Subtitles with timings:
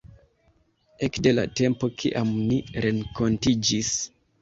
[1.09, 3.97] Ekde la tempo kiam ni renkontiĝis...